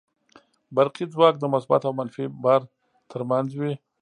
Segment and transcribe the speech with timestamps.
[0.75, 2.61] برقي ځواک د مثبت او منفي بار
[3.11, 3.73] تر منځ وي.